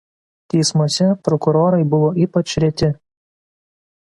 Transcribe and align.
Teismuose 0.53 1.09
prokurorai 1.27 1.83
buvo 1.93 2.09
ypač 2.27 2.47
reti. 2.65 2.91